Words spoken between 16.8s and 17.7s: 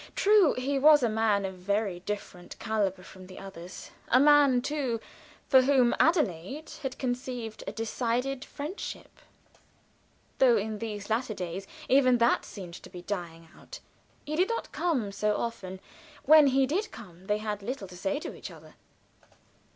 come they had